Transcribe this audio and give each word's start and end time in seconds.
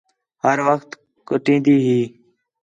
ہر 0.43 0.57
وخت 0.67 0.89
کُٹین٘دی 1.27 1.75
ہِے 1.85 1.99